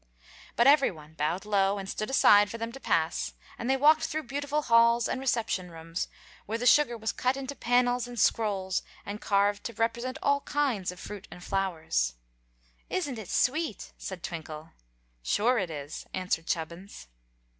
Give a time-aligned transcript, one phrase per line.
[0.55, 4.05] But every one bowed low, and stood aside for them to pass, and they walked
[4.05, 6.07] through beautiful halls and reception rooms
[6.47, 10.91] where the sugar was cut into panels and scrolls and carved to represent all kinds
[10.91, 12.15] of fruit and flowers.
[12.89, 14.71] "Isn't it sweet!" said Twinkle.
[15.21, 17.07] "Sure it is," answered Chubbins.